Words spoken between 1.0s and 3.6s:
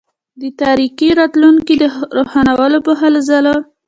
راتلونکي د روښانولو په هلوځلو.